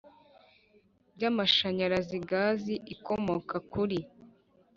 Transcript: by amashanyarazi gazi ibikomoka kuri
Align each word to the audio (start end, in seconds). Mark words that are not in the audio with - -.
by 1.15 1.23
amashanyarazi 1.31 2.17
gazi 2.29 2.73
ibikomoka 2.81 3.55
kuri 3.71 3.99